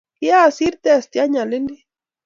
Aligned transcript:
kiasir 0.19 0.73
testi 0.83 1.17
anyalilii 1.23 1.81